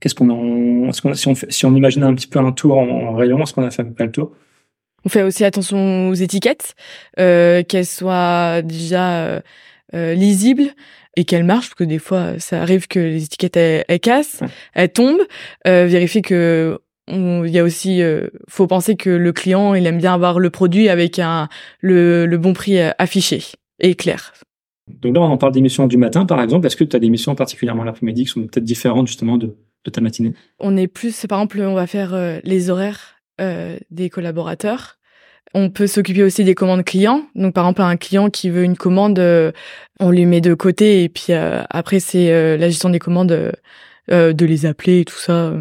qu'est-ce 0.00 0.14
qu'on 0.14 0.30
en, 0.30 0.90
qu'on, 0.92 1.14
si 1.14 1.28
on 1.28 1.34
fait, 1.34 1.50
si 1.50 1.64
on 1.66 1.74
imagine 1.74 2.02
un 2.02 2.14
petit 2.14 2.26
peu 2.26 2.38
un 2.38 2.52
tour 2.52 2.78
en, 2.78 2.88
en 2.88 3.14
rayon, 3.14 3.42
est-ce 3.42 3.54
qu'on 3.54 3.64
a 3.64 3.70
fait 3.70 3.84
peu 3.84 3.92
près 3.92 4.04
le 4.06 4.12
tour? 4.12 4.32
On 5.04 5.08
fait 5.08 5.22
aussi 5.22 5.44
attention 5.44 6.08
aux 6.08 6.14
étiquettes, 6.14 6.74
euh, 7.20 7.62
qu'elles 7.62 7.86
soient 7.86 8.60
déjà 8.62 9.20
euh, 9.24 9.40
euh, 9.94 10.14
lisibles 10.14 10.70
et 11.16 11.24
qu'elles 11.24 11.44
marchent, 11.44 11.68
parce 11.68 11.78
que 11.78 11.84
des 11.84 12.00
fois, 12.00 12.38
ça 12.38 12.60
arrive 12.60 12.88
que 12.88 12.98
les 12.98 13.24
étiquettes 13.24 13.56
elles, 13.56 13.84
elles 13.88 14.00
cassent, 14.00 14.38
Ouais. 14.42 14.48
elles 14.74 14.92
tombent. 14.92 15.20
Euh, 15.66 15.86
vérifier 15.86 16.22
que 16.22 16.78
on- 17.08 17.44
il 17.44 17.52
y 17.52 17.58
a 17.60 17.62
aussi, 17.62 18.02
euh, 18.02 18.26
faut 18.48 18.66
penser 18.66 18.96
que 18.96 19.10
le 19.10 19.32
client, 19.32 19.74
il 19.74 19.86
aime 19.86 19.98
bien 19.98 20.12
avoir 20.12 20.40
le 20.40 20.50
produit 20.50 20.88
avec 20.88 21.20
un 21.20 21.48
le, 21.80 22.26
le 22.26 22.36
bon 22.38 22.52
prix 22.52 22.80
affiché 22.98 23.42
et 23.78 23.94
clair. 23.94 24.32
Donc 24.88 25.14
là, 25.16 25.22
on 25.22 25.36
parle 25.36 25.52
des 25.52 25.60
missions 25.60 25.86
du 25.86 25.96
matin, 25.96 26.26
par 26.26 26.40
exemple. 26.40 26.66
Est-ce 26.66 26.76
que 26.76 26.84
tu 26.84 26.96
as 26.96 26.98
des 26.98 27.10
missions 27.10 27.34
particulièrement 27.34 27.84
l'après-midi 27.84 28.24
qui 28.24 28.30
sont 28.30 28.42
peut-être 28.42 28.64
différentes 28.64 29.08
justement 29.08 29.36
de, 29.36 29.56
de, 29.84 29.90
ta 29.90 30.00
matinée? 30.00 30.32
On 30.60 30.76
est 30.76 30.86
plus, 30.86 31.26
par 31.28 31.40
exemple, 31.40 31.60
on 31.60 31.74
va 31.74 31.86
faire 31.86 32.14
euh, 32.14 32.38
les 32.44 32.70
horaires 32.70 33.16
euh, 33.40 33.76
des 33.90 34.10
collaborateurs. 34.10 34.98
On 35.54 35.70
peut 35.70 35.86
s'occuper 35.86 36.22
aussi 36.22 36.44
des 36.44 36.54
commandes 36.54 36.84
clients. 36.84 37.22
Donc, 37.34 37.54
par 37.54 37.64
exemple, 37.64 37.82
un 37.82 37.96
client 37.96 38.30
qui 38.30 38.50
veut 38.50 38.62
une 38.62 38.76
commande, 38.76 39.18
euh, 39.18 39.52
on 39.98 40.10
lui 40.10 40.26
met 40.26 40.40
de 40.40 40.54
côté 40.54 41.02
et 41.02 41.08
puis 41.08 41.32
après, 41.32 41.98
c'est 41.98 42.58
la 42.58 42.68
gestion 42.68 42.90
des 42.90 42.98
commandes, 42.98 43.52
de 44.08 44.44
les 44.44 44.66
appeler 44.66 45.00
et 45.00 45.04
tout 45.04 45.16
ça. 45.16 45.54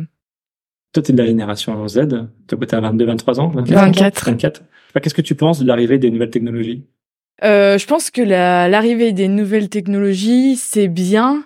Toi, 0.92 1.04
tu 1.04 1.12
es 1.12 1.14
de 1.14 1.22
la 1.22 1.28
génération 1.28 1.88
Z. 1.88 2.08
Tu 2.48 2.56
as 2.56 2.80
22, 2.80 3.06
23 3.06 3.40
ans? 3.40 3.48
24. 3.50 4.26
24. 4.26 4.64
Qu'est-ce 5.02 5.14
que 5.14 5.22
tu 5.22 5.36
penses 5.36 5.60
de 5.60 5.68
l'arrivée 5.68 5.98
des 5.98 6.10
nouvelles 6.10 6.30
technologies? 6.30 6.86
Euh, 7.44 7.78
je 7.78 7.86
pense 7.86 8.12
que 8.12 8.22
l'arrivée 8.22 9.12
des 9.12 9.28
nouvelles 9.28 9.70
technologies, 9.70 10.56
c'est 10.56 10.88
bien, 10.88 11.44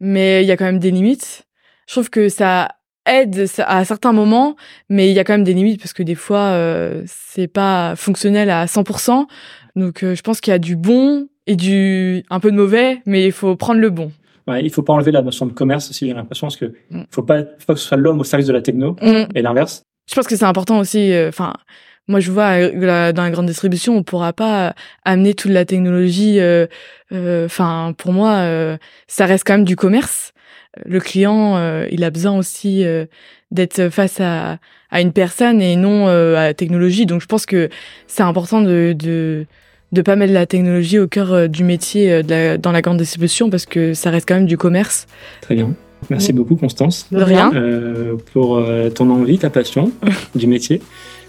mais 0.00 0.42
il 0.42 0.46
y 0.46 0.50
a 0.50 0.56
quand 0.56 0.64
même 0.64 0.78
des 0.78 0.90
limites. 0.90 1.46
Je 1.86 1.94
trouve 1.94 2.10
que 2.10 2.28
ça 2.28 2.68
aide 3.06 3.46
à 3.58 3.84
certains 3.84 4.12
moments, 4.12 4.56
mais 4.88 5.08
il 5.08 5.14
y 5.14 5.18
a 5.18 5.24
quand 5.24 5.32
même 5.32 5.44
des 5.44 5.54
limites 5.54 5.80
parce 5.80 5.92
que 5.92 6.02
des 6.02 6.14
fois, 6.14 6.52
euh, 6.52 7.02
c'est 7.06 7.48
pas 7.48 7.96
fonctionnel 7.96 8.50
à 8.50 8.66
100%. 8.66 9.26
Donc, 9.76 10.02
euh, 10.02 10.14
je 10.14 10.22
pense 10.22 10.40
qu'il 10.40 10.50
y 10.50 10.54
a 10.54 10.58
du 10.58 10.76
bon 10.76 11.28
et 11.46 11.56
du 11.56 12.24
un 12.30 12.40
peu 12.40 12.50
de 12.50 12.56
mauvais, 12.56 13.00
mais 13.06 13.24
il 13.24 13.32
faut 13.32 13.56
prendre 13.56 13.80
le 13.80 13.90
bon. 13.90 14.12
Ouais, 14.46 14.62
il 14.64 14.70
faut 14.70 14.82
pas 14.82 14.92
enlever 14.92 15.12
la 15.12 15.22
notion 15.22 15.46
de 15.46 15.52
commerce 15.52 15.90
aussi, 15.90 16.06
j'ai 16.06 16.14
l'impression, 16.14 16.46
parce 16.46 16.56
que 16.56 16.72
mm. 16.90 17.02
faut 17.10 17.22
pas, 17.22 17.42
faut 17.42 17.66
pas 17.66 17.74
que 17.74 17.80
ce 17.80 17.86
soit 17.86 17.96
l'homme 17.96 18.20
au 18.20 18.24
service 18.24 18.46
de 18.46 18.52
la 18.52 18.62
techno 18.62 18.96
mm. 19.00 19.26
et 19.34 19.42
l'inverse. 19.42 19.82
Je 20.08 20.14
pense 20.14 20.26
que 20.26 20.36
c'est 20.36 20.44
important 20.44 20.78
aussi. 20.78 21.12
Euh, 21.12 21.28
enfin, 21.28 21.52
moi, 22.08 22.20
je 22.20 22.30
vois 22.30 22.58
euh, 22.58 23.12
dans 23.12 23.22
la 23.22 23.30
grande 23.30 23.46
distribution, 23.46 23.96
on 23.96 24.02
pourra 24.02 24.32
pas 24.32 24.74
amener 25.04 25.34
toute 25.34 25.50
la 25.52 25.66
technologie. 25.66 26.40
Euh, 26.40 26.66
enfin, 27.12 27.94
pour 27.96 28.12
moi, 28.12 28.78
ça 29.06 29.26
reste 29.26 29.44
quand 29.46 29.54
même 29.54 29.64
du 29.64 29.76
commerce. 29.76 30.32
Le 30.84 31.00
client, 31.00 31.82
il 31.90 32.04
a 32.04 32.10
besoin 32.10 32.36
aussi 32.36 32.84
d'être 33.50 33.88
face 33.90 34.20
à, 34.20 34.58
à 34.90 35.00
une 35.00 35.12
personne 35.12 35.60
et 35.60 35.76
non 35.76 36.06
à 36.06 36.44
la 36.44 36.54
technologie. 36.54 37.06
Donc, 37.06 37.20
je 37.20 37.26
pense 37.26 37.46
que 37.46 37.68
c'est 38.06 38.22
important 38.22 38.60
de, 38.62 38.94
de 38.98 39.46
de 39.90 40.02
pas 40.02 40.16
mettre 40.16 40.34
la 40.34 40.44
technologie 40.44 40.98
au 40.98 41.08
cœur 41.08 41.48
du 41.48 41.64
métier 41.64 42.22
de 42.22 42.28
la, 42.28 42.58
dans 42.58 42.72
la 42.72 42.82
grande 42.82 42.98
distribution 42.98 43.48
parce 43.48 43.64
que 43.64 43.94
ça 43.94 44.10
reste 44.10 44.28
quand 44.28 44.34
même 44.34 44.44
du 44.44 44.58
commerce. 44.58 45.06
Très 45.40 45.54
bien. 45.54 45.74
Merci 46.10 46.34
beaucoup, 46.34 46.56
Constance. 46.56 47.06
De 47.10 47.22
rien. 47.22 47.50
Euh, 47.54 48.16
pour 48.34 48.62
ton 48.94 49.08
envie, 49.08 49.38
ta 49.38 49.48
passion 49.48 49.90
du 50.34 50.46
métier. 50.46 50.82